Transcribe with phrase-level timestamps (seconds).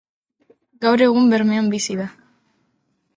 [0.85, 2.11] Gaur egun Bermeon bizi da.